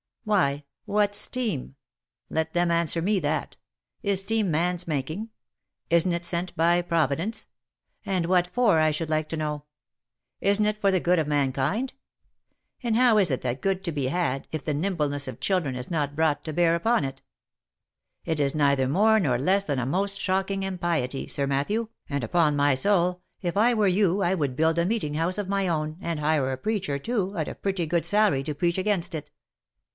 Why, 0.23 0.65
what's 0.85 1.17
steam?— 1.17 1.75
Let 2.29 2.53
them 2.53 2.71
answer 2.71 3.01
me 3.03 3.19
that. 3.19 3.57
Is 4.01 4.21
steam 4.21 4.49
man's 4.49 4.87
making? 4.87 5.29
Isn't 5.91 6.13
it 6.13 6.25
sent 6.25 6.55
by 6.55 6.81
Providence? 6.83 7.47
And 8.05 8.25
what 8.27 8.47
for, 8.47 8.79
I 8.79 8.91
should 8.91 9.09
like 9.09 9.29
to 9.29 9.37
know? 9.37 9.65
Isn't 10.39 10.65
it 10.65 10.77
for 10.79 10.89
the 10.89 10.99
good 10.99 11.19
of 11.19 11.27
mankind? 11.27 11.93
And 12.81 12.95
how 12.95 13.17
is 13.19 13.29
that 13.29 13.61
good 13.61 13.83
to 13.83 13.91
be 13.91 14.07
had, 14.07 14.47
if 14.51 14.63
the 14.63 14.73
nimbleness 14.75 15.27
of 15.27 15.39
children 15.39 15.75
is 15.75 15.91
not 15.91 16.15
brought 16.15 16.43
to 16.45 16.53
bear 16.53 16.73
upon 16.75 17.03
it? 17.03 17.21
It 18.25 18.39
is 18.39 18.55
neither 18.55 18.87
more 18.87 19.19
nor 19.19 19.37
less 19.37 19.65
than 19.65 19.79
a 19.79 19.85
most 19.87 20.19
shocking 20.19 20.63
impiety, 20.63 21.27
Sir 21.27 21.45
Matthew; 21.45 21.89
and, 22.09 22.23
upon 22.23 22.55
my 22.55 22.73
soul, 22.73 23.21
if 23.41 23.55
I 23.57 23.73
were 23.75 23.87
you 23.87 24.21
I 24.21 24.33
would 24.33 24.55
build 24.55 24.79
a 24.79 24.85
meeting 24.85 25.15
house 25.15 25.37
of 25.37 25.49
my 25.49 25.67
own, 25.67 25.97
and 26.01 26.19
hire 26.19 26.51
a 26.51 26.57
preacher 26.57 26.97
too, 26.97 27.35
at 27.37 27.47
a 27.47 27.55
pretty 27.55 27.85
good 27.85 28.05
salary, 28.05 28.43
to 28.43 28.55
preach 28.55 28.79
against 28.79 29.13
it. 29.13 29.29